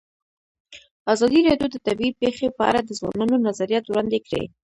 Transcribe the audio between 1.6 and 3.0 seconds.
د طبیعي پېښې په اړه د